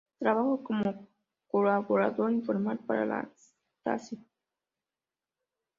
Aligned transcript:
Trabajó 0.17 0.63
como 0.63 1.07
colaborador 1.45 2.31
informal 2.31 2.79
para 2.87 3.05
la 3.05 3.29
Stasi. 3.81 4.17